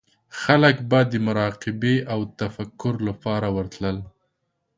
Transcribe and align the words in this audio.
خلک 0.41 0.75
به 0.89 0.99
د 1.11 1.13
مراقبې 1.27 1.95
او 2.13 2.19
تفکر 2.39 2.93
لپاره 3.07 3.47
ورتلل. 3.57 3.97